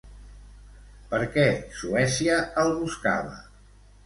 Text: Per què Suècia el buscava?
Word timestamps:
Per 1.11 1.19
què 1.35 1.43
Suècia 1.83 2.39
el 2.65 2.75
buscava? 2.81 3.39